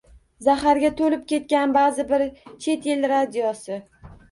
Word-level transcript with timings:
Zaharga 0.45 0.89
to‘lib 1.01 1.27
ketgan 1.33 1.77
ba’zi 1.77 2.07
bir 2.13 2.25
chet 2.67 2.91
el 2.97 3.09
radiosi. 3.15 3.81